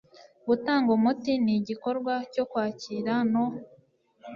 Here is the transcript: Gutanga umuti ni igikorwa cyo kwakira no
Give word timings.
Gutanga 0.47 0.89
umuti 0.97 1.31
ni 1.43 1.53
igikorwa 1.59 2.13
cyo 2.33 2.43
kwakira 2.51 3.13
no 3.31 3.45